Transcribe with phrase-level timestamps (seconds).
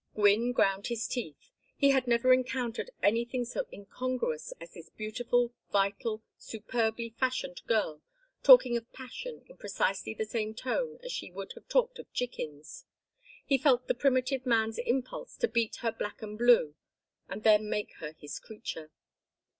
[0.15, 1.51] Gwynne ground his teeth.
[1.77, 8.01] He had never encountered anything so incongruous as this beautiful vital superbly fashioned girl
[8.41, 12.87] talking of passion in precisely the same tone as she would have talked of chickens.
[13.45, 16.73] He felt the primitive man's impulse to beat her black and blue
[17.29, 18.89] and then make her his creature.